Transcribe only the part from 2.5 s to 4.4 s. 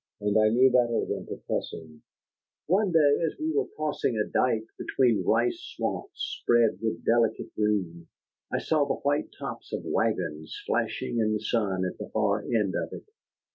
One day, as we were crossing a